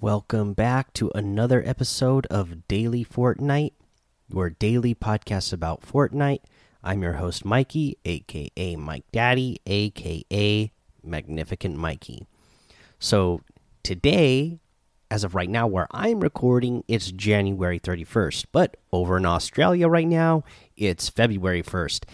Welcome 0.00 0.52
back 0.52 0.92
to 0.94 1.10
another 1.14 1.62
episode 1.64 2.26
of 2.26 2.68
Daily 2.68 3.02
Fortnite, 3.02 3.72
your 4.28 4.50
daily 4.50 4.94
podcast 4.94 5.54
about 5.54 5.80
Fortnite. 5.80 6.40
I'm 6.84 7.02
your 7.02 7.14
host, 7.14 7.46
Mikey, 7.46 7.96
aka 8.04 8.76
Mike 8.76 9.06
Daddy, 9.10 9.58
aka 9.64 10.70
Magnificent 11.02 11.76
Mikey. 11.76 12.26
So, 12.98 13.40
today, 13.82 14.58
as 15.10 15.24
of 15.24 15.34
right 15.34 15.48
now, 15.48 15.66
where 15.66 15.86
I'm 15.92 16.20
recording, 16.20 16.84
it's 16.88 17.10
January 17.10 17.80
31st, 17.80 18.46
but 18.52 18.76
over 18.92 19.16
in 19.16 19.24
Australia 19.24 19.88
right 19.88 20.08
now, 20.08 20.44
it's 20.76 21.08
February 21.08 21.62
1st. 21.62 22.04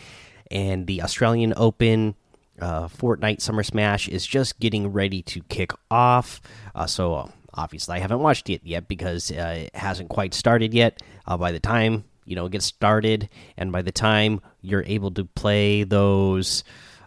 And 0.53 0.87
the 0.87 1.03
Australian 1.03 1.53
Open 1.57 2.15
uh, 2.61 2.87
Fortnite 2.87 3.41
Summer 3.41 3.65
Smash 3.65 4.07
is 4.09 4.25
just 4.25 4.61
getting 4.61 4.93
ready 4.93 5.21
to 5.23 5.43
kick 5.49 5.73
off. 5.91 6.41
Uh, 6.77 6.87
so, 6.87 7.33
obviously, 7.55 7.97
I 7.97 7.99
haven't 8.01 8.21
watched 8.21 8.51
it 8.51 8.63
yet 8.65 8.89
because 8.89 9.31
uh, 9.31 9.65
it 9.67 9.77
hasn't 9.77 10.09
quite 10.09 10.35
started 10.35 10.75
yet. 10.75 11.03
Uh, 11.27 11.37
by 11.37 11.53
the 11.53 11.61
time 11.61 12.05
you 12.25 12.37
know 12.37 12.47
it 12.47 12.53
gets 12.53 12.67
started, 12.67 13.29
and 13.57 13.73
by 13.73 13.83
the 13.83 13.93
time 13.93 14.41
you're 14.61 14.85
able 14.87 15.11
to 15.13 15.25
play 15.25 15.85
those, 15.85 16.65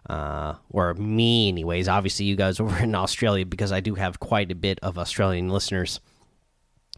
uh, 0.09 0.55
or 0.69 0.93
me, 0.93 1.49
anyways, 1.49 1.87
obviously, 1.87 2.25
you 2.25 2.35
guys 2.35 2.59
over 2.61 2.77
in 2.77 2.95
Australia, 2.95 3.45
because 3.45 3.71
I 3.71 3.79
do 3.79 3.95
have 3.95 4.19
quite 4.19 4.51
a 4.51 4.55
bit 4.55 4.79
of 4.81 4.97
Australian 4.97 5.49
listeners. 5.49 5.99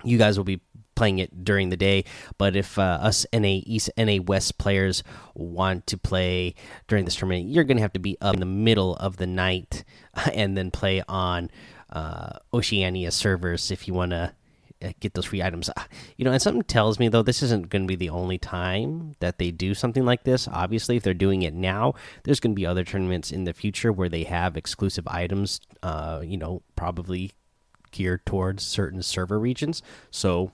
You 0.03 0.17
guys 0.17 0.37
will 0.37 0.45
be 0.45 0.61
playing 0.97 1.19
it 1.19 1.45
during 1.45 1.69
the 1.69 1.77
day. 1.77 2.03
But 2.37 2.55
if 2.57 2.77
uh, 2.77 2.99
us 3.01 3.25
NA 3.31 3.61
East, 3.63 3.89
NA 3.97 4.17
West 4.21 4.57
players 4.57 5.03
want 5.33 5.87
to 5.87 5.97
play 5.97 6.55
during 6.87 7.05
this 7.05 7.15
tournament, 7.15 7.47
you're 7.47 7.63
going 7.63 7.77
to 7.77 7.83
have 7.83 7.93
to 7.93 7.99
be 7.99 8.17
up 8.19 8.33
in 8.33 8.39
the 8.41 8.45
middle 8.45 8.95
of 8.97 9.15
the 9.17 9.27
night 9.27 9.85
and 10.33 10.57
then 10.57 10.71
play 10.71 11.03
on 11.07 11.49
uh, 11.89 12.39
Oceania 12.53 13.11
servers 13.11 13.71
if 13.71 13.87
you 13.87 13.93
want 13.93 14.11
to 14.11 14.33
uh, 14.81 14.91
get 14.99 15.13
those 15.13 15.25
free 15.25 15.41
items. 15.41 15.69
You 16.17 16.25
know, 16.25 16.31
and 16.31 16.41
something 16.41 16.63
tells 16.63 16.99
me 16.99 17.07
though 17.07 17.23
this 17.23 17.41
isn't 17.41 17.69
going 17.69 17.83
to 17.83 17.87
be 17.87 17.95
the 17.95 18.09
only 18.09 18.37
time 18.37 19.13
that 19.19 19.39
they 19.39 19.51
do 19.51 19.73
something 19.73 20.05
like 20.05 20.23
this. 20.23 20.47
Obviously, 20.47 20.97
if 20.97 21.03
they're 21.03 21.13
doing 21.13 21.41
it 21.41 21.53
now, 21.53 21.93
there's 22.23 22.39
going 22.39 22.53
to 22.53 22.59
be 22.59 22.65
other 22.65 22.83
tournaments 22.83 23.31
in 23.31 23.45
the 23.45 23.53
future 23.53 23.91
where 23.91 24.09
they 24.09 24.23
have 24.23 24.55
exclusive 24.55 25.07
items. 25.07 25.61
Uh, 25.81 26.21
you 26.23 26.37
know, 26.37 26.61
probably 26.75 27.31
geared 27.91 28.25
towards 28.25 28.63
certain 28.63 29.01
server 29.01 29.39
regions. 29.39 29.81
So 30.11 30.51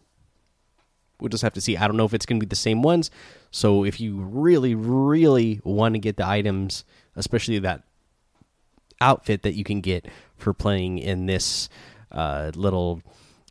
we'll 1.20 1.30
just 1.30 1.44
have 1.44 1.54
to 1.54 1.62
see. 1.62 1.78
I 1.78 1.88
don't 1.88 1.98
know 1.98 2.06
if 2.06 2.14
it's 2.14 2.26
going 2.26 2.40
to 2.40 2.46
be 2.46 2.50
the 2.50 2.56
same 2.56 2.82
ones. 2.82 3.12
So 3.52 3.84
if 3.84 4.00
you 4.00 4.22
really, 4.22 4.76
really 4.76 5.60
want 5.64 5.96
to 5.96 6.00
get 6.00 6.18
the 6.18 6.28
items, 6.28 6.86
especially 7.16 7.60
that 7.60 7.84
outfit 9.04 9.44
that 9.44 9.54
you 9.54 9.64
can 9.64 9.82
get 9.82 10.08
for 10.38 10.54
playing 10.54 10.98
in 10.98 11.26
this 11.26 11.70
uh, 12.12 12.52
little 12.56 13.02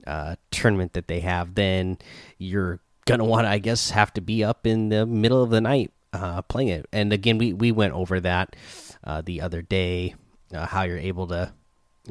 uh, 0.06 0.36
tournament 0.50 0.94
that 0.94 1.08
they 1.08 1.20
have, 1.20 1.54
then 1.54 1.98
you're 2.38 2.80
gonna 3.04 3.24
want 3.24 3.44
to, 3.44 3.50
I 3.50 3.58
guess, 3.58 3.90
have 3.90 4.12
to 4.14 4.20
be 4.20 4.42
up 4.42 4.66
in 4.66 4.88
the 4.88 5.06
middle 5.06 5.42
of 5.42 5.50
the 5.50 5.60
night 5.60 5.92
uh, 6.12 6.42
playing 6.42 6.68
it. 6.68 6.86
And 6.92 7.12
again, 7.12 7.38
we 7.38 7.52
we 7.52 7.72
went 7.72 7.94
over 7.94 8.20
that 8.20 8.56
uh, 9.04 9.22
the 9.22 9.40
other 9.40 9.62
day, 9.62 10.14
uh, 10.54 10.66
how 10.66 10.82
you're 10.82 10.98
able 10.98 11.26
to 11.28 11.52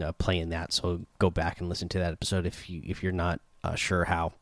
uh, 0.02 0.12
play 0.14 0.40
in 0.40 0.50
that. 0.50 0.74
So 0.74 1.06
go 1.20 1.30
back 1.30 1.60
and 1.60 1.70
listen 1.70 1.90
to 1.90 2.00
that 2.00 2.14
episode 2.14 2.46
if 2.46 2.70
you 2.70 2.82
if 2.86 3.04
you're 3.04 3.12
not 3.12 3.42
sure 3.76 4.06
how. 4.06 4.34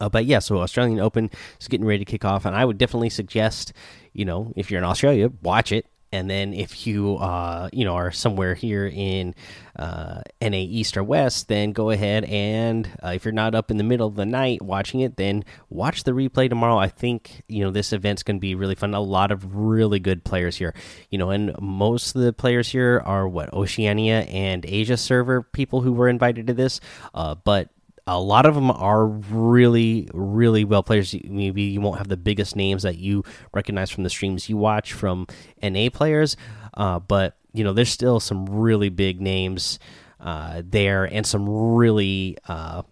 Uh, 0.00 0.08
but 0.08 0.24
yeah, 0.24 0.40
so 0.40 0.58
Australian 0.58 0.98
Open 0.98 1.30
is 1.60 1.68
getting 1.68 1.86
ready 1.86 2.04
to 2.04 2.10
kick 2.10 2.24
off, 2.24 2.44
and 2.44 2.56
I 2.56 2.64
would 2.64 2.78
definitely 2.78 3.10
suggest, 3.10 3.72
you 4.12 4.24
know, 4.24 4.52
if 4.56 4.70
you're 4.70 4.78
in 4.78 4.84
Australia, 4.84 5.30
watch 5.42 5.70
it, 5.70 5.86
and 6.12 6.28
then 6.28 6.52
if 6.52 6.86
you, 6.86 7.16
uh, 7.16 7.70
you 7.72 7.84
know, 7.84 7.94
are 7.94 8.12
somewhere 8.12 8.54
here 8.54 8.86
in 8.86 9.34
uh, 9.76 10.20
NA 10.40 10.56
East 10.58 10.96
or 10.96 11.02
West, 11.02 11.48
then 11.48 11.72
go 11.72 11.90
ahead 11.90 12.24
and 12.24 12.88
uh, 13.02 13.08
if 13.08 13.24
you're 13.24 13.32
not 13.32 13.54
up 13.54 13.70
in 13.70 13.78
the 13.78 13.84
middle 13.84 14.06
of 14.06 14.14
the 14.14 14.26
night 14.26 14.60
watching 14.60 15.00
it, 15.00 15.16
then 15.16 15.44
watch 15.70 16.04
the 16.04 16.12
replay 16.12 16.48
tomorrow. 16.48 16.76
I 16.76 16.88
think 16.88 17.42
you 17.48 17.64
know 17.64 17.70
this 17.70 17.92
event's 17.92 18.22
going 18.22 18.36
to 18.36 18.40
be 18.40 18.54
really 18.54 18.74
fun. 18.74 18.94
A 18.94 19.00
lot 19.00 19.32
of 19.32 19.56
really 19.56 19.98
good 19.98 20.24
players 20.24 20.56
here, 20.56 20.74
you 21.10 21.18
know, 21.18 21.30
and 21.30 21.54
most 21.60 22.14
of 22.14 22.22
the 22.22 22.32
players 22.32 22.68
here 22.68 23.02
are 23.04 23.26
what 23.26 23.52
Oceania 23.52 24.20
and 24.20 24.64
Asia 24.66 24.96
server 24.96 25.42
people 25.42 25.80
who 25.80 25.92
were 25.92 26.08
invited 26.08 26.46
to 26.48 26.54
this, 26.54 26.80
uh, 27.14 27.34
but 27.34 27.70
a 28.06 28.20
lot 28.20 28.46
of 28.46 28.54
them 28.54 28.70
are 28.70 29.06
really 29.06 30.08
really 30.12 30.64
well 30.64 30.82
players. 30.82 31.14
Maybe 31.24 31.62
you 31.62 31.80
won't 31.80 31.98
have 31.98 32.08
the 32.08 32.16
biggest 32.16 32.56
names 32.56 32.82
that 32.82 32.98
you 32.98 33.24
recognize 33.54 33.90
from 33.90 34.04
the 34.04 34.10
streams 34.10 34.48
you 34.48 34.56
watch 34.56 34.92
from 34.92 35.26
na 35.62 35.88
players 35.90 36.36
uh, 36.74 36.98
but 36.98 37.36
you 37.52 37.64
know 37.64 37.72
there's 37.72 37.90
still 37.90 38.20
some 38.20 38.46
really 38.46 38.88
big 38.88 39.20
names 39.20 39.78
uh, 40.20 40.62
there 40.64 41.04
and 41.04 41.26
some 41.26 41.48
really 41.48 42.36
uh, 42.48 42.82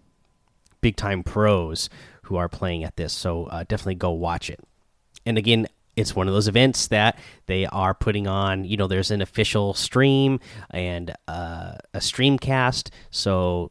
big 0.81 0.95
time 0.95 1.23
pros 1.23 1.89
who 2.23 2.35
are 2.35 2.49
playing 2.49 2.83
at 2.83 2.95
this. 2.95 3.13
So 3.13 3.45
uh, 3.45 3.63
definitely 3.67 3.95
go 3.95 4.11
watch 4.11 4.49
it. 4.49 4.59
And 5.25 5.37
again 5.37 5.67
it's 5.97 6.15
one 6.15 6.27
of 6.29 6.33
those 6.33 6.47
events 6.47 6.87
that 6.87 7.19
they 7.47 7.65
are 7.65 7.93
putting 7.93 8.25
on 8.25 8.63
you 8.63 8.77
know 8.77 8.87
there's 8.87 9.11
an 9.11 9.21
official 9.21 9.73
stream 9.73 10.39
and 10.69 11.13
uh, 11.27 11.73
a 11.93 11.99
streamcast. 11.99 12.89
So 13.09 13.69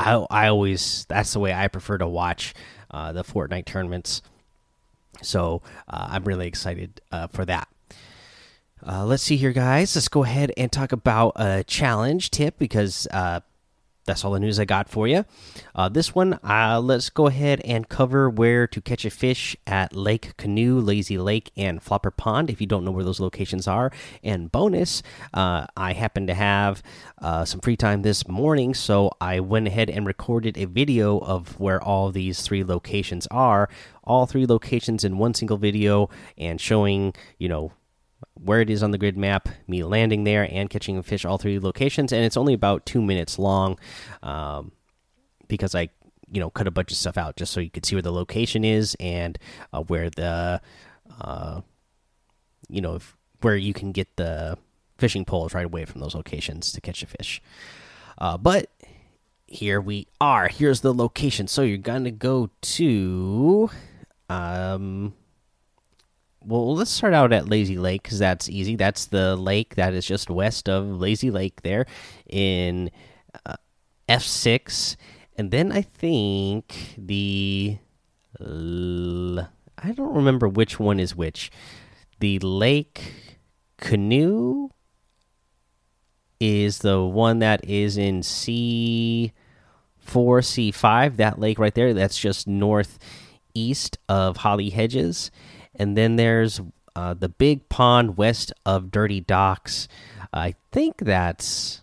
I 0.00 0.26
I 0.30 0.48
always 0.48 1.04
that's 1.08 1.32
the 1.32 1.40
way 1.40 1.52
I 1.52 1.68
prefer 1.68 1.98
to 1.98 2.08
watch 2.08 2.54
uh, 2.90 3.12
the 3.12 3.22
Fortnite 3.22 3.66
tournaments. 3.66 4.22
So 5.22 5.62
uh, 5.88 6.08
I'm 6.10 6.24
really 6.24 6.46
excited 6.46 7.00
uh, 7.12 7.26
for 7.26 7.44
that. 7.44 7.68
Uh, 8.86 9.04
let's 9.04 9.22
see 9.22 9.36
here, 9.36 9.52
guys. 9.52 9.94
Let's 9.94 10.08
go 10.08 10.24
ahead 10.24 10.52
and 10.56 10.72
talk 10.72 10.92
about 10.92 11.32
a 11.36 11.62
challenge 11.64 12.30
tip 12.30 12.58
because 12.58 13.06
uh, 13.10 13.40
that's 14.10 14.24
all 14.24 14.32
the 14.32 14.40
news 14.40 14.58
I 14.58 14.64
got 14.64 14.88
for 14.88 15.06
you. 15.06 15.24
Uh, 15.74 15.88
this 15.88 16.14
one, 16.14 16.38
uh, 16.42 16.80
let's 16.82 17.08
go 17.10 17.28
ahead 17.28 17.60
and 17.64 17.88
cover 17.88 18.28
where 18.28 18.66
to 18.66 18.80
catch 18.80 19.04
a 19.04 19.10
fish 19.10 19.56
at 19.66 19.94
Lake 19.94 20.36
Canoe, 20.36 20.80
Lazy 20.80 21.16
Lake, 21.16 21.52
and 21.56 21.82
Flopper 21.82 22.10
Pond 22.10 22.50
if 22.50 22.60
you 22.60 22.66
don't 22.66 22.84
know 22.84 22.90
where 22.90 23.04
those 23.04 23.20
locations 23.20 23.68
are. 23.68 23.92
And 24.22 24.50
bonus, 24.50 25.02
uh, 25.32 25.66
I 25.76 25.92
happen 25.92 26.26
to 26.26 26.34
have 26.34 26.82
uh, 27.22 27.44
some 27.44 27.60
free 27.60 27.76
time 27.76 28.02
this 28.02 28.26
morning, 28.26 28.74
so 28.74 29.12
I 29.20 29.40
went 29.40 29.68
ahead 29.68 29.88
and 29.88 30.06
recorded 30.06 30.58
a 30.58 30.64
video 30.66 31.18
of 31.18 31.58
where 31.60 31.80
all 31.80 32.10
these 32.10 32.42
three 32.42 32.64
locations 32.64 33.26
are. 33.28 33.68
All 34.02 34.26
three 34.26 34.46
locations 34.46 35.04
in 35.04 35.18
one 35.18 35.34
single 35.34 35.56
video 35.56 36.10
and 36.36 36.60
showing, 36.60 37.14
you 37.38 37.48
know, 37.48 37.72
where 38.42 38.60
it 38.60 38.70
is 38.70 38.82
on 38.82 38.90
the 38.90 38.98
grid 38.98 39.16
map, 39.16 39.48
me 39.66 39.82
landing 39.84 40.24
there 40.24 40.48
and 40.50 40.70
catching 40.70 40.96
a 40.96 41.02
fish 41.02 41.24
all 41.24 41.38
three 41.38 41.58
locations, 41.58 42.12
and 42.12 42.24
it's 42.24 42.36
only 42.36 42.54
about 42.54 42.86
two 42.86 43.02
minutes 43.02 43.38
long, 43.38 43.78
um, 44.22 44.72
because 45.48 45.74
I 45.74 45.90
you 46.30 46.40
know 46.40 46.50
cut 46.50 46.66
a 46.66 46.70
bunch 46.70 46.90
of 46.90 46.96
stuff 46.96 47.18
out 47.18 47.36
just 47.36 47.52
so 47.52 47.60
you 47.60 47.70
could 47.70 47.84
see 47.84 47.96
where 47.96 48.02
the 48.02 48.12
location 48.12 48.64
is 48.64 48.96
and 49.00 49.38
uh, 49.72 49.82
where 49.82 50.10
the 50.10 50.60
uh, 51.20 51.60
you 52.68 52.80
know 52.80 52.96
if, 52.96 53.16
where 53.40 53.56
you 53.56 53.72
can 53.72 53.92
get 53.92 54.16
the 54.16 54.56
fishing 54.98 55.24
poles 55.24 55.54
right 55.54 55.66
away 55.66 55.84
from 55.84 56.00
those 56.00 56.14
locations 56.14 56.72
to 56.72 56.80
catch 56.80 57.02
a 57.02 57.06
fish. 57.06 57.42
Uh, 58.18 58.36
but 58.36 58.70
here 59.46 59.80
we 59.80 60.06
are. 60.20 60.48
Here's 60.48 60.82
the 60.82 60.94
location. 60.94 61.48
So 61.48 61.62
you're 61.62 61.78
gonna 61.78 62.10
go 62.10 62.50
to 62.60 63.70
um 64.28 65.14
well, 66.44 66.74
let's 66.74 66.90
start 66.90 67.12
out 67.14 67.32
at 67.32 67.48
Lazy 67.48 67.76
Lake 67.76 68.02
because 68.02 68.18
that's 68.18 68.48
easy. 68.48 68.76
That's 68.76 69.06
the 69.06 69.36
lake 69.36 69.74
that 69.74 69.92
is 69.92 70.06
just 70.06 70.30
west 70.30 70.68
of 70.68 70.86
Lazy 70.86 71.30
Lake 71.30 71.62
there 71.62 71.86
in 72.28 72.90
uh, 73.44 73.56
F6. 74.08 74.96
And 75.36 75.50
then 75.50 75.72
I 75.72 75.82
think 75.82 76.94
the. 76.96 77.78
I 78.38 79.92
don't 79.92 80.14
remember 80.14 80.48
which 80.48 80.78
one 80.78 80.98
is 80.98 81.14
which. 81.14 81.50
The 82.20 82.38
Lake 82.38 83.12
Canoe 83.76 84.68
is 86.38 86.78
the 86.78 87.02
one 87.02 87.40
that 87.40 87.64
is 87.64 87.98
in 87.98 88.20
C4, 88.20 89.32
C5. 90.06 91.16
That 91.16 91.38
lake 91.38 91.58
right 91.58 91.74
there. 91.74 91.92
That's 91.92 92.18
just 92.18 92.46
northeast 92.46 93.98
of 94.08 94.38
Holly 94.38 94.70
Hedges 94.70 95.30
and 95.74 95.96
then 95.96 96.16
there's 96.16 96.60
uh, 96.96 97.14
the 97.14 97.28
big 97.28 97.68
pond 97.68 98.16
west 98.16 98.52
of 98.66 98.90
Dirty 98.90 99.20
Docks. 99.20 99.88
I 100.32 100.54
think 100.72 100.98
that's 100.98 101.82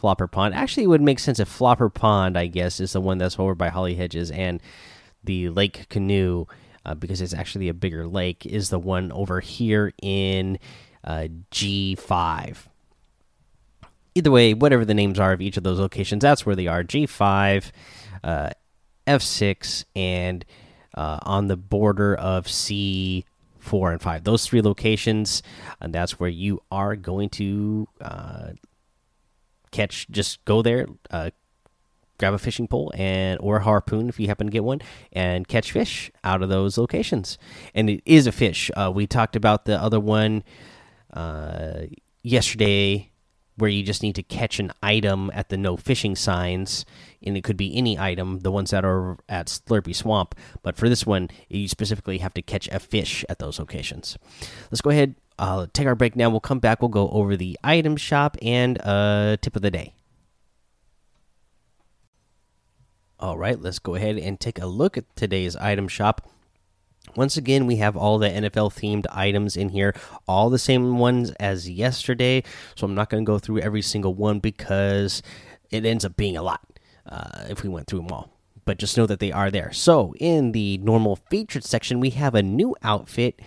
Flopper 0.00 0.26
Pond. 0.26 0.54
Actually, 0.54 0.84
it 0.84 0.88
would 0.88 1.02
make 1.02 1.18
sense 1.18 1.38
if 1.38 1.48
Flopper 1.48 1.90
Pond, 1.90 2.36
I 2.38 2.46
guess, 2.46 2.80
is 2.80 2.92
the 2.92 3.00
one 3.00 3.18
that's 3.18 3.38
over 3.38 3.54
by 3.54 3.68
Holly 3.68 3.94
Hedges, 3.94 4.30
and 4.30 4.60
the 5.22 5.50
Lake 5.50 5.88
Canoe, 5.88 6.46
uh, 6.84 6.94
because 6.94 7.20
it's 7.20 7.34
actually 7.34 7.68
a 7.68 7.74
bigger 7.74 8.06
lake, 8.06 8.46
is 8.46 8.70
the 8.70 8.78
one 8.78 9.12
over 9.12 9.40
here 9.40 9.92
in 10.02 10.58
uh, 11.04 11.28
G5. 11.50 12.56
Either 14.14 14.30
way, 14.30 14.54
whatever 14.54 14.84
the 14.84 14.94
names 14.94 15.18
are 15.18 15.32
of 15.32 15.40
each 15.40 15.56
of 15.56 15.62
those 15.62 15.78
locations, 15.78 16.22
that's 16.22 16.44
where 16.44 16.56
they 16.56 16.66
are. 16.66 16.82
G5, 16.82 17.70
uh, 18.24 18.50
F6, 19.06 19.84
and 19.94 20.44
uh, 20.94 21.18
on 21.22 21.48
the 21.48 21.56
border 21.56 22.14
of 22.14 22.48
C 22.48 23.24
four 23.58 23.92
and 23.92 24.00
five. 24.00 24.24
Those 24.24 24.46
three 24.46 24.62
locations, 24.62 25.42
and 25.80 25.94
that's 25.94 26.18
where 26.18 26.30
you 26.30 26.62
are 26.70 26.96
going 26.96 27.28
to 27.30 27.88
uh, 28.00 28.48
catch. 29.70 30.08
Just 30.10 30.44
go 30.44 30.62
there, 30.62 30.86
uh, 31.10 31.30
grab 32.18 32.34
a 32.34 32.38
fishing 32.38 32.68
pole 32.68 32.92
and 32.94 33.38
or 33.40 33.56
a 33.56 33.62
harpoon 33.62 34.08
if 34.08 34.20
you 34.20 34.26
happen 34.26 34.46
to 34.46 34.52
get 34.52 34.64
one 34.64 34.80
and 35.12 35.48
catch 35.48 35.72
fish 35.72 36.10
out 36.22 36.42
of 36.42 36.48
those 36.48 36.76
locations. 36.76 37.38
And 37.74 37.88
it 37.88 38.02
is 38.04 38.26
a 38.26 38.32
fish. 38.32 38.70
Uh, 38.76 38.90
we 38.94 39.06
talked 39.06 39.36
about 39.36 39.64
the 39.64 39.80
other 39.80 40.00
one 40.00 40.42
uh, 41.12 41.82
yesterday 42.22 43.09
where 43.60 43.70
you 43.70 43.82
just 43.82 44.02
need 44.02 44.14
to 44.14 44.22
catch 44.22 44.58
an 44.58 44.72
item 44.82 45.30
at 45.34 45.48
the 45.48 45.56
no 45.56 45.76
fishing 45.76 46.16
signs, 46.16 46.84
and 47.22 47.36
it 47.36 47.44
could 47.44 47.56
be 47.56 47.76
any 47.76 47.98
item, 47.98 48.40
the 48.40 48.50
ones 48.50 48.70
that 48.70 48.84
are 48.84 49.18
at 49.28 49.46
Slurpy 49.46 49.94
Swamp. 49.94 50.34
But 50.62 50.76
for 50.76 50.88
this 50.88 51.06
one, 51.06 51.28
you 51.48 51.68
specifically 51.68 52.18
have 52.18 52.34
to 52.34 52.42
catch 52.42 52.68
a 52.68 52.78
fish 52.78 53.24
at 53.28 53.38
those 53.38 53.58
locations. 53.58 54.18
Let's 54.70 54.80
go 54.80 54.90
ahead, 54.90 55.14
uh, 55.38 55.66
take 55.72 55.86
our 55.86 55.94
break 55.94 56.16
now. 56.16 56.30
We'll 56.30 56.40
come 56.40 56.58
back. 56.58 56.80
We'll 56.80 56.88
go 56.88 57.08
over 57.10 57.36
the 57.36 57.58
item 57.62 57.96
shop 57.96 58.36
and 58.42 58.80
uh, 58.82 59.36
tip 59.40 59.56
of 59.56 59.62
the 59.62 59.70
day. 59.70 59.94
All 63.18 63.36
right, 63.36 63.60
let's 63.60 63.78
go 63.78 63.96
ahead 63.96 64.16
and 64.16 64.40
take 64.40 64.58
a 64.58 64.66
look 64.66 64.96
at 64.96 65.04
today's 65.14 65.54
item 65.56 65.88
shop. 65.88 66.26
Once 67.16 67.36
again, 67.36 67.66
we 67.66 67.76
have 67.76 67.96
all 67.96 68.18
the 68.18 68.28
NFL 68.28 68.72
themed 68.72 69.06
items 69.10 69.56
in 69.56 69.70
here, 69.70 69.94
all 70.28 70.48
the 70.48 70.58
same 70.58 70.98
ones 70.98 71.30
as 71.40 71.68
yesterday. 71.68 72.42
So 72.76 72.86
I'm 72.86 72.94
not 72.94 73.10
going 73.10 73.24
to 73.24 73.26
go 73.26 73.38
through 73.38 73.60
every 73.60 73.82
single 73.82 74.14
one 74.14 74.38
because 74.38 75.22
it 75.70 75.84
ends 75.84 76.04
up 76.04 76.16
being 76.16 76.36
a 76.36 76.42
lot 76.42 76.60
uh, 77.06 77.46
if 77.48 77.62
we 77.62 77.68
went 77.68 77.86
through 77.86 78.00
them 78.00 78.12
all. 78.12 78.30
But 78.64 78.78
just 78.78 78.96
know 78.96 79.06
that 79.06 79.18
they 79.18 79.32
are 79.32 79.50
there. 79.50 79.72
So 79.72 80.14
in 80.20 80.52
the 80.52 80.78
normal 80.78 81.16
featured 81.16 81.64
section, 81.64 81.98
we 81.98 82.10
have 82.10 82.34
a 82.34 82.42
new 82.42 82.76
outfit. 82.82 83.40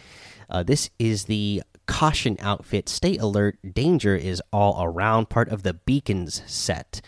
Uh, 0.49 0.63
this 0.63 0.89
is 0.99 1.25
the 1.25 1.63
caution 1.85 2.37
outfit. 2.39 2.89
Stay 2.89 3.17
alert. 3.17 3.57
Danger 3.73 4.15
is 4.15 4.41
all 4.51 4.83
around. 4.83 5.29
Part 5.29 5.49
of 5.49 5.63
the 5.63 5.73
beacons 5.73 6.41
set. 6.45 7.01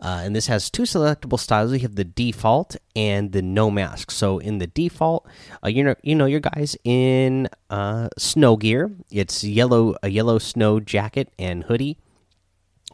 Uh, 0.00 0.22
and 0.22 0.36
this 0.36 0.46
has 0.46 0.70
two 0.70 0.82
selectable 0.82 1.38
styles. 1.38 1.72
You 1.72 1.80
have 1.80 1.96
the 1.96 2.04
default 2.04 2.76
and 2.94 3.32
the 3.32 3.42
no 3.42 3.70
mask. 3.70 4.12
So 4.12 4.38
in 4.38 4.58
the 4.58 4.68
default, 4.68 5.26
uh, 5.64 5.68
you 5.68 5.82
know 5.82 5.96
you 6.02 6.14
know 6.14 6.26
your 6.26 6.40
guys 6.40 6.76
in 6.84 7.48
uh, 7.68 8.08
snow 8.16 8.56
gear. 8.56 8.92
It's 9.10 9.42
yellow 9.42 9.96
a 10.02 10.08
yellow 10.08 10.38
snow 10.38 10.78
jacket 10.78 11.32
and 11.38 11.64
hoodie 11.64 11.98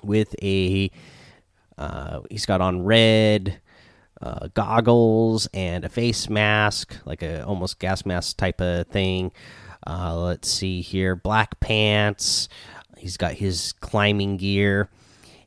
with 0.02 0.34
a 0.42 0.90
uh, 1.76 2.20
he's 2.30 2.46
got 2.46 2.62
on 2.62 2.84
red 2.84 3.60
uh, 4.22 4.48
goggles 4.54 5.46
and 5.52 5.84
a 5.84 5.90
face 5.90 6.30
mask, 6.30 6.96
like 7.04 7.22
a 7.22 7.44
almost 7.44 7.78
gas 7.78 8.06
mask 8.06 8.38
type 8.38 8.62
of 8.62 8.86
thing. 8.86 9.30
Uh, 9.86 10.16
let's 10.16 10.48
see 10.48 10.80
here, 10.80 11.14
black 11.14 11.60
pants. 11.60 12.48
He's 12.96 13.18
got 13.18 13.34
his 13.34 13.74
climbing 13.80 14.38
gear 14.38 14.88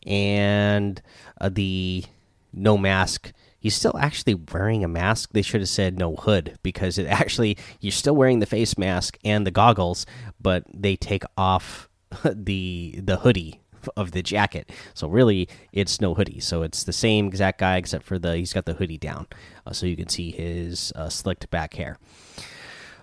and 0.08 1.02
uh, 1.40 1.50
the 1.50 2.06
no 2.54 2.78
mask. 2.78 3.32
He's 3.60 3.76
still 3.76 3.98
actually 3.98 4.36
wearing 4.36 4.84
a 4.84 4.88
mask. 4.88 5.32
They 5.34 5.42
should 5.42 5.62
have 5.62 5.70
said 5.70 5.98
no 5.98 6.16
hood 6.16 6.58
because 6.64 6.98
it 6.98 7.06
actually 7.08 7.58
you're 7.80 7.92
still 7.92 8.16
wearing 8.16 8.40
the 8.40 8.46
face 8.46 8.78
mask 8.78 9.18
and 9.24 9.46
the 9.46 9.52
goggles, 9.52 10.06
but 10.42 10.64
they 10.74 10.96
take 10.96 11.24
off 11.38 11.90
the 12.24 13.00
the 13.04 13.18
hoodie 13.18 13.62
of 13.96 14.12
the 14.12 14.22
jacket. 14.22 14.70
So 14.94 15.08
really, 15.08 15.48
it's 15.72 16.02
no 16.02 16.14
hoodie. 16.14 16.40
So 16.40 16.64
it's 16.64 16.84
the 16.84 16.94
same 16.94 17.28
exact 17.28 17.60
guy 17.60 17.78
except 17.78 18.04
for 18.04 18.20
the 18.20 18.36
he's 18.36 18.54
got 18.54 18.66
the 18.66 18.74
hoodie 18.74 18.98
down, 18.98 19.28
uh, 19.66 19.74
so 19.74 19.86
you 19.86 19.96
can 19.96 20.10
see 20.10 20.32
his 20.32 20.92
uh, 20.96 21.10
slicked 21.10 21.50
back 21.50 21.76
hair. 21.76 21.98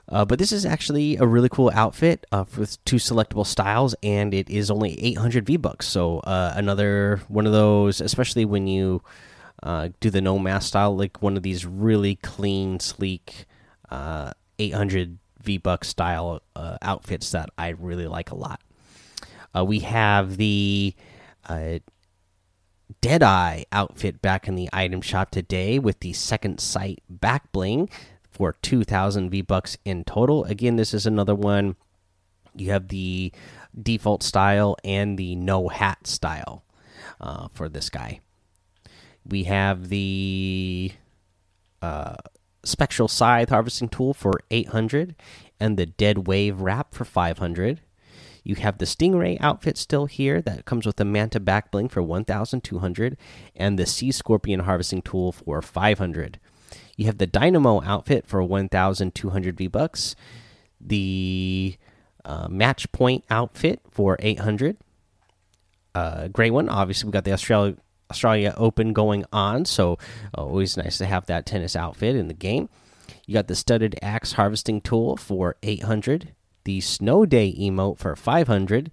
Uh, 0.09 0.25
but 0.25 0.39
this 0.39 0.53
is 0.53 0.67
actually 0.67 1.17
a 1.17 1.27
really 1.27 1.49
cool 1.49 1.71
outfit 1.75 2.27
uh, 2.31 2.45
with 2.57 2.83
two 2.85 2.97
selectable 2.97 3.47
styles, 3.47 3.95
and 4.03 4.35
it 4.35 4.51
is 4.51 4.71
only 4.71 5.01
800 5.03 5.47
V 5.47 5.57
bucks. 5.57 5.87
So 5.87 6.21
uh, 6.21 6.53
another 6.55 7.23
one 7.29 7.47
of 7.47 7.53
those, 7.53 8.01
especially 8.01 8.45
when 8.45 8.67
you 8.67 9.03
uh, 9.63 9.89
do 10.01 10.11
the 10.11 10.21
no 10.21 10.39
mask 10.39 10.69
style, 10.69 10.97
like 10.97 11.23
one 11.23 11.37
of 11.37 11.43
these 11.43 11.65
really 11.65 12.17
clean, 12.17 12.81
sleek 12.81 13.47
uh, 13.91 14.33
800 14.59 15.19
V 15.43 15.59
buck 15.59 15.85
style 15.85 16.43
uh, 16.55 16.77
outfits 16.83 17.31
that 17.31 17.49
I 17.57 17.69
really 17.71 18.07
like 18.07 18.31
a 18.31 18.37
lot. 18.37 18.61
we 19.65 19.81
have 19.81 20.37
the 20.37 20.95
Deadeye 23.01 23.65
outfit 23.73 24.21
back 24.21 24.47
in 24.47 24.55
the 24.55 24.69
item 24.73 25.01
shop 25.01 25.31
today 25.31 25.79
with 25.79 26.01
the 26.01 26.13
second 26.13 26.61
sight 26.61 27.03
back 27.09 27.51
bling 27.53 27.89
for 28.35 28.57
2000 28.63 29.31
V 29.31 29.43
bucks 29.43 29.79
in 29.85 30.05
total. 30.05 30.45
Again, 30.45 30.77
this 30.77 30.93
is 30.93 31.07
another 31.07 31.35
one. 31.35 31.77
You 32.55 32.71
have 32.71 32.89
the 32.89 33.33
default 33.81 34.23
style 34.23 34.77
and 34.85 35.17
the 35.17 35.35
no 35.37 35.69
hat 35.69 36.07
style 36.07 36.65
uh, 37.21 37.49
for 37.53 37.69
this 37.69 37.89
guy. 37.91 38.21
We 39.27 39.45
have 39.45 39.89
the 39.89 40.93
uh, 41.81 42.17
spectral 42.65 43.09
scythe 43.09 43.49
harvesting 43.49 43.89
tool 43.89 44.15
for 44.15 44.41
800 44.51 45.15
and 45.61 45.77
the 45.77 45.87
dead 45.87 46.27
wave 46.27 46.61
wrap 46.61 46.95
for 46.95 47.05
500. 47.05 47.81
You 48.43 48.57
have 48.57 48.77
the 48.77 48.85
Stingray 48.85 49.39
outfit 49.41 49.79
still 49.79 50.05
here 50.05 50.43
that 50.43 50.67
comes 50.67 50.85
with 50.85 50.97
the 50.97 51.05
Manta 51.05 51.41
back 51.41 51.71
bling 51.71 51.89
for 51.89 52.03
1200 52.03 53.17
and 53.57 53.79
the 53.79 53.87
Sea 53.87 54.13
Scorpion 54.13 54.61
harvesting 54.61 55.01
tool 55.01 55.33
for 55.33 55.63
500. 55.63 56.39
You 56.97 57.07
have 57.07 57.19
the 57.19 57.27
Dynamo 57.27 57.83
outfit 57.83 58.27
for 58.27 58.43
1,200 58.43 59.57
V 59.57 59.67
bucks. 59.67 60.15
The 60.81 61.77
uh, 62.25 62.49
Match 62.49 62.91
Point 62.93 63.25
outfit 63.31 63.81
for 63.91 64.17
800. 64.21 64.77
Uh, 65.95 66.29
gray 66.29 66.51
one. 66.51 66.69
Obviously, 66.69 67.09
we 67.09 67.13
got 67.13 67.25
the 67.25 67.33
Australia 67.33 67.77
Australia 68.11 68.55
Open 68.57 68.93
going 68.93 69.25
on, 69.33 69.65
so 69.65 69.99
always 70.35 70.77
nice 70.77 70.99
to 70.99 71.07
have 71.07 71.27
that 71.27 71.47
tennis 71.47 71.75
outfit 71.75 72.15
in 72.17 72.29
the 72.29 72.35
game. 72.35 72.69
You 73.27 73.35
got 73.35 73.49
the 73.49 73.55
studded 73.55 73.99
axe 74.03 74.33
harvesting 74.33 74.81
tool 74.81 75.17
for 75.17 75.57
800. 75.63 76.35
The 76.65 76.81
snow 76.81 77.27
day 77.27 77.55
emote 77.59 77.99
for 77.99 78.15
500. 78.15 78.91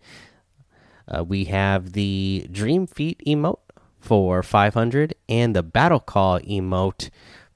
Uh, 1.08 1.24
we 1.24 1.46
have 1.46 1.94
the 1.94 2.48
dream 2.52 2.88
feet 2.88 3.22
emote 3.26 3.60
for 4.00 4.42
500 4.42 5.14
and 5.30 5.56
the 5.56 5.64
battle 5.64 6.00
call 6.00 6.40
emote 6.40 7.10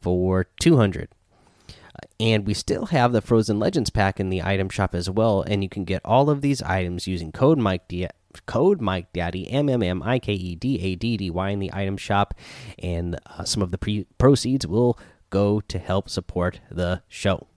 for 0.05 0.45
200 0.59 1.09
and 2.19 2.45
we 2.45 2.53
still 2.53 2.85
have 2.87 3.11
the 3.11 3.21
frozen 3.21 3.57
legends 3.57 3.89
pack 3.89 4.19
in 4.19 4.29
the 4.29 4.43
item 4.43 4.69
shop 4.69 4.93
as 4.93 5.09
well 5.09 5.41
and 5.41 5.63
you 5.63 5.69
can 5.69 5.83
get 5.83 5.99
all 6.05 6.29
of 6.29 6.41
these 6.41 6.61
items 6.61 7.07
using 7.07 7.31
code 7.31 7.57
mike 7.57 7.87
D 7.87 8.07
code 8.45 8.81
mike 8.81 9.11
daddy 9.13 9.49
m 9.49 9.67
m 9.67 9.81
m 9.81 10.03
i 10.03 10.19
k 10.19 10.33
e 10.33 10.53
d 10.53 10.79
a 10.79 10.93
d 10.95 11.17
d 11.17 11.31
y 11.31 11.49
in 11.49 11.57
the 11.57 11.73
item 11.73 11.97
shop 11.97 12.35
and 12.77 13.19
uh, 13.25 13.43
some 13.43 13.63
of 13.63 13.71
the 13.71 14.05
proceeds 14.19 14.67
will 14.67 14.99
go 15.31 15.59
to 15.61 15.79
help 15.79 16.07
support 16.07 16.59
the 16.69 17.01
show 17.07 17.47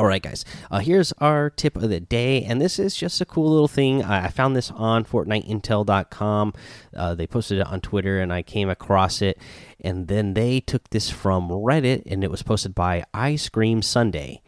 all 0.00 0.06
right, 0.06 0.22
guys. 0.22 0.46
Uh, 0.70 0.78
here's 0.78 1.12
our 1.18 1.50
tip 1.50 1.76
of 1.76 1.90
the 1.90 2.00
day, 2.00 2.42
and 2.42 2.58
this 2.58 2.78
is 2.78 2.96
just 2.96 3.20
a 3.20 3.26
cool 3.26 3.50
little 3.50 3.68
thing. 3.68 4.02
I, 4.02 4.24
I 4.24 4.28
found 4.28 4.56
this 4.56 4.70
on 4.70 5.04
FortniteIntel.com. 5.04 6.54
Uh, 6.96 7.14
they 7.14 7.26
posted 7.26 7.58
it 7.58 7.66
on 7.66 7.82
Twitter, 7.82 8.18
and 8.18 8.32
I 8.32 8.40
came 8.40 8.70
across 8.70 9.20
it. 9.20 9.38
And 9.78 10.08
then 10.08 10.32
they 10.32 10.60
took 10.60 10.88
this 10.88 11.10
from 11.10 11.50
Reddit, 11.50 12.04
and 12.06 12.24
it 12.24 12.30
was 12.30 12.42
posted 12.42 12.74
by 12.74 13.04
Ice 13.12 13.50
Cream 13.50 13.82
Sunday. 13.82 14.40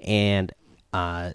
And 0.00 0.50
uh, 0.94 1.32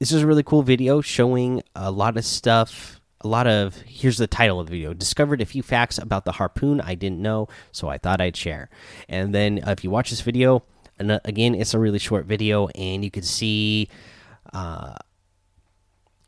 this 0.00 0.10
is 0.10 0.22
a 0.22 0.26
really 0.26 0.42
cool 0.42 0.62
video 0.62 1.00
showing 1.00 1.62
a 1.76 1.92
lot 1.92 2.16
of 2.16 2.24
stuff. 2.24 3.00
A 3.20 3.28
lot 3.28 3.46
of 3.46 3.76
here's 3.82 4.18
the 4.18 4.26
title 4.26 4.58
of 4.58 4.66
the 4.66 4.72
video 4.72 4.92
discovered 4.92 5.40
a 5.40 5.46
few 5.46 5.62
facts 5.62 5.98
about 5.98 6.24
the 6.24 6.32
harpoon 6.32 6.80
I 6.80 6.94
didn't 6.96 7.22
know, 7.22 7.48
so 7.70 7.88
I 7.88 7.96
thought 7.96 8.20
I'd 8.20 8.36
share. 8.36 8.70
And 9.08 9.32
then 9.32 9.60
uh, 9.64 9.70
if 9.70 9.84
you 9.84 9.90
watch 9.90 10.10
this 10.10 10.20
video, 10.20 10.64
and 10.98 11.12
uh, 11.12 11.20
again, 11.24 11.54
it's 11.54 11.74
a 11.74 11.78
really 11.78 11.98
short 11.98 12.26
video, 12.26 12.68
and 12.68 13.04
you 13.04 13.10
can 13.10 13.22
see 13.22 13.88
uh, 14.52 14.94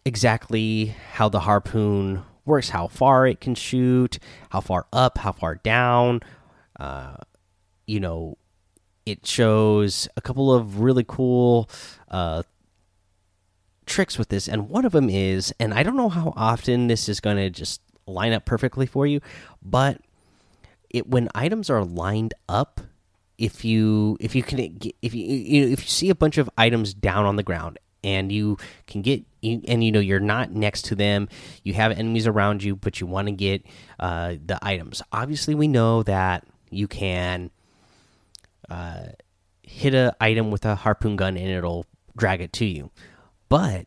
exactly 0.04 0.94
how 1.12 1.28
the 1.28 1.40
harpoon 1.40 2.23
works, 2.44 2.70
how 2.70 2.87
far 2.87 3.26
it 3.26 3.40
can 3.40 3.54
shoot, 3.54 4.18
how 4.50 4.61
far 4.61 4.87
up, 4.92 5.18
how 5.18 5.32
far 5.32 5.56
down. 5.56 6.20
Uh, 6.78 7.16
you 7.87 8.00
know, 8.00 8.37
it 9.04 9.26
shows 9.26 10.08
a 10.16 10.20
couple 10.20 10.52
of 10.52 10.80
really 10.80 11.04
cool 11.06 11.70
uh, 12.11 12.42
tricks 13.87 14.18
with 14.18 14.28
this, 14.28 14.49
and 14.49 14.68
one 14.68 14.85
of 14.85 14.92
them 14.92 15.08
is, 15.08 15.54
and 15.61 15.73
I 15.73 15.82
don't 15.82 15.96
know 15.96 16.08
how 16.08 16.32
often 16.37 16.88
this 16.88 17.08
is 17.08 17.20
going 17.20 17.37
to 17.37 17.50
just 17.50 17.80
line 18.06 18.32
up 18.32 18.44
perfectly 18.44 18.87
for 18.87 19.06
you, 19.06 19.20
but 19.62 20.00
it 20.90 21.08
when 21.08 21.28
items 21.35 21.68
are 21.70 21.85
lined 21.85 22.35
up 22.49 22.80
if 23.38 23.64
you 23.64 24.16
if 24.21 24.35
you 24.35 24.43
can 24.43 24.59
if 25.02 25.14
you 25.14 25.25
you 25.25 25.61
know 25.61 25.73
if 25.73 25.83
you 25.83 25.88
see 25.88 26.11
a 26.11 26.14
bunch 26.14 26.38
of 26.38 26.49
items 26.57 26.95
down 26.95 27.25
on 27.25 27.37
the 27.37 27.43
ground 27.43 27.78
and 28.02 28.31
you 28.31 28.57
can 28.87 29.02
get 29.02 29.25
and 29.43 29.85
you 29.85 29.93
know 29.93 30.00
you're 30.00 30.21
not 30.21 30.50
next 30.50 30.83
to 30.87 30.95
them 30.95 31.28
you 31.62 31.75
have 31.75 31.93
enemies 31.93 32.26
around 32.26 32.62
you 32.62 32.75
but 32.76 33.00
you 33.00 33.07
want 33.07 33.28
to 33.28 33.33
get 33.33 33.64
uh, 34.00 34.35
the 34.45 34.59
items 34.62 35.02
obviously 35.12 35.55
we 35.55 35.69
know 35.69 36.02
that 36.02 36.45
you 36.71 36.88
can 36.88 37.50
uh, 38.71 39.07
hit 39.62 39.95
a 39.95 40.14
item 40.21 40.50
with 40.50 40.64
a 40.64 40.75
harpoon 40.75 41.16
gun 41.16 41.37
and 41.37 41.49
it'll 41.49 41.87
drag 42.16 42.40
it 42.40 42.52
to 42.55 42.64
you. 42.64 42.90
But 43.49 43.87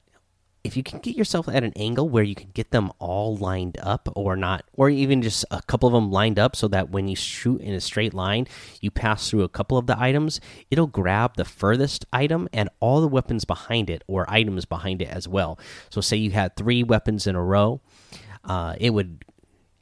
if 0.63 0.75
you 0.75 0.83
can 0.83 0.99
get 0.99 1.15
yourself 1.15 1.47
at 1.47 1.63
an 1.63 1.73
angle 1.75 2.09
where 2.09 2.23
you 2.23 2.35
can 2.35 2.49
get 2.53 2.71
them 2.71 2.91
all 2.99 3.35
lined 3.37 3.77
up 3.81 4.09
or 4.15 4.35
not 4.35 4.63
or 4.73 4.89
even 4.89 5.21
just 5.21 5.45
a 5.51 5.61
couple 5.63 5.87
of 5.87 5.93
them 5.93 6.11
lined 6.11 6.37
up 6.37 6.55
so 6.55 6.67
that 6.67 6.89
when 6.89 7.07
you 7.07 7.15
shoot 7.15 7.61
in 7.61 7.73
a 7.73 7.79
straight 7.79 8.13
line 8.13 8.47
you 8.81 8.91
pass 8.91 9.29
through 9.29 9.43
a 9.43 9.49
couple 9.49 9.77
of 9.77 9.87
the 9.87 9.99
items 9.99 10.41
it'll 10.69 10.87
grab 10.87 11.35
the 11.37 11.45
furthest 11.45 12.05
item 12.11 12.47
and 12.51 12.69
all 12.79 12.99
the 13.01 13.07
weapons 13.07 13.45
behind 13.45 13.89
it 13.89 14.03
or 14.07 14.29
items 14.29 14.65
behind 14.65 15.01
it 15.01 15.09
as 15.09 15.27
well. 15.27 15.57
So 15.89 16.01
say 16.01 16.17
you 16.17 16.31
had 16.31 16.55
three 16.55 16.83
weapons 16.83 17.25
in 17.25 17.35
a 17.35 17.43
row 17.43 17.81
uh, 18.43 18.75
it 18.79 18.91
would 18.91 19.23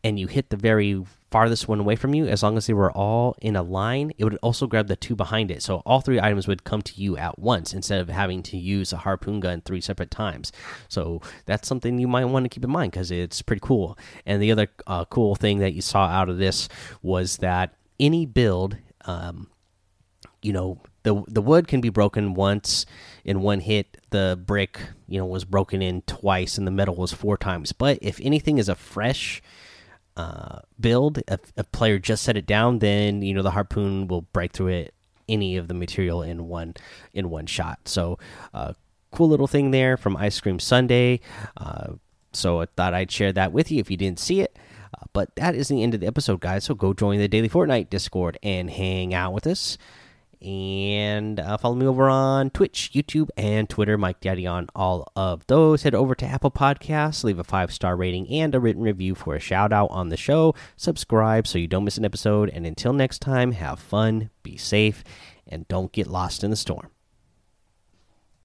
and 0.04 0.20
you 0.20 0.28
hit 0.28 0.50
the 0.52 0.58
very 0.58 1.04
farthest 1.30 1.68
one 1.68 1.80
away 1.80 1.96
from 1.96 2.14
you, 2.14 2.26
as 2.28 2.42
long 2.42 2.58
as 2.58 2.68
they 2.68 2.74
were 2.74 2.92
all 2.92 3.36
in 3.42 3.56
a 3.56 3.62
line, 3.62 4.12
it 4.18 4.24
would 4.24 4.38
also 4.42 4.68
grab 4.68 4.88
the 4.88 4.96
two 4.96 5.16
behind 5.16 5.52
it. 5.52 5.62
So 5.62 5.78
all 5.86 6.02
three 6.02 6.20
items 6.20 6.48
would 6.48 6.64
come 6.64 6.82
to 6.84 7.02
you 7.02 7.18
at 7.18 7.38
once 7.38 7.74
instead 7.74 8.00
of 8.00 8.10
having 8.10 8.44
to 8.44 8.58
use 8.58 8.94
a 8.94 8.98
harpoon 8.98 9.40
gun 9.40 9.62
three 9.62 9.82
separate 9.82 10.12
times. 10.12 10.52
So 10.88 11.22
that's 11.46 11.68
something 11.68 12.00
you 12.00 12.08
might 12.08 12.26
want 12.26 12.46
to 12.46 12.50
keep 12.50 12.64
in 12.64 12.70
mind 12.72 12.92
because 12.92 13.12
it's 13.12 13.42
pretty 13.42 13.62
cool. 13.62 13.98
And 14.26 14.42
the 14.42 14.52
other 14.52 14.68
uh, 14.86 15.06
cool 15.06 15.36
thing 15.36 15.60
that 15.60 15.74
you 15.74 15.82
saw 15.82 16.08
out 16.08 16.30
of 16.30 16.38
this 16.38 16.70
was 17.02 17.38
that 17.38 17.76
any 18.00 18.26
build, 18.26 18.78
um, 19.06 19.50
you 20.42 20.54
know, 20.54 20.82
the 21.04 21.24
the 21.28 21.42
wood 21.42 21.68
can 21.68 21.80
be 21.80 21.90
broken 21.90 22.34
once 22.34 22.86
in 23.24 23.42
one 23.42 23.62
hit. 23.62 23.98
The 24.10 24.40
brick, 24.46 24.80
you 25.08 25.18
know, 25.18 25.26
was 25.26 25.46
broken 25.46 25.82
in 25.82 26.02
twice, 26.02 26.58
and 26.58 26.68
the 26.68 26.72
metal 26.72 26.96
was 26.96 27.14
four 27.14 27.38
times. 27.38 27.72
But 27.72 28.00
if 28.02 28.20
anything 28.22 28.58
is 28.58 28.68
a 28.68 28.76
fresh 28.76 29.42
uh, 30.18 30.60
build, 30.80 31.22
if 31.28 31.40
a 31.56 31.64
player 31.64 32.00
just 32.00 32.24
set 32.24 32.36
it 32.36 32.46
down, 32.46 32.80
then 32.80 33.22
you 33.22 33.34
know 33.34 33.44
the 33.44 33.52
harpoon 33.52 34.08
will 34.08 34.24
break 34.34 34.52
through 34.52 34.68
it 34.68 34.94
any 35.30 35.58
of 35.58 35.68
the 35.68 35.74
material 35.74 36.24
in 36.24 36.48
one 36.48 36.74
in 37.14 37.30
one 37.30 37.46
shot. 37.46 37.80
So, 37.86 38.18
uh, 38.54 38.74
cool 39.12 39.30
little 39.30 39.48
thing 39.48 39.72
there 39.72 39.96
from 39.96 40.18
Ice 40.18 40.40
Cream 40.42 40.60
Sunday. 40.60 41.20
Uh, 41.56 41.94
so 42.34 42.62
I 42.62 42.66
thought 42.66 42.94
I'd 42.94 43.12
share 43.12 43.32
that 43.34 43.52
with 43.52 43.72
you 43.72 43.80
if 43.80 43.90
you 43.90 43.98
didn't 43.98 44.20
see 44.20 44.42
it. 44.42 44.58
Uh, 44.94 45.06
but 45.14 45.36
that 45.36 45.54
is 45.56 45.68
the 45.68 45.84
end 45.84 45.94
of 45.94 46.00
the 46.00 46.08
episode, 46.08 46.40
guys. 46.40 46.66
So 46.66 46.76
go 46.76 46.94
join 46.94 47.20
the 47.20 47.28
Daily 47.28 47.50
Fortnite 47.50 47.90
Discord 47.90 48.38
and 48.42 48.70
hang 48.70 49.14
out 49.14 49.34
with 49.34 49.46
us 49.48 49.78
and 50.42 51.40
uh, 51.40 51.58
follow 51.58 51.76
me 51.76 51.86
over 51.86 52.10
on 52.10 52.50
Twitch, 52.50 52.92
YouTube, 52.94 53.30
and 53.38 53.70
Twitter. 53.70 53.98
Mike 53.98 54.20
Daddy 54.20 54.46
on 54.46 54.68
all 54.76 55.12
of 55.16 55.46
those. 55.48 55.84
Head 55.84 55.96
over 55.96 56.16
to 56.16 56.26
Apple 56.26 56.52
Podcasts, 56.52 57.24
leave 57.24 57.40
a 57.40 57.44
five 57.44 57.72
star 57.72 57.96
rating 57.96 58.30
and 58.30 58.54
a 58.54 58.60
written 58.60 58.82
review 58.82 59.16
for 59.16 59.36
a 59.36 59.40
shout 59.40 59.72
out 59.72 59.90
on 59.92 60.10
the 60.10 60.18
show. 60.18 60.54
Subscribe 60.76 61.48
so 61.48 61.58
you 61.58 61.68
don't 61.68 61.86
miss 61.86 61.98
an 61.98 62.06
episode. 62.06 62.50
And 62.50 62.66
until 62.66 62.94
next 62.94 63.20
time, 63.20 63.54
have 63.54 63.80
fun, 63.80 64.30
be 64.44 64.58
safe, 64.58 65.04
and 65.48 65.68
don't 65.68 65.92
get 65.92 66.08
lost 66.08 66.44
in 66.44 66.50
the 66.50 66.58
storm. 66.58 66.90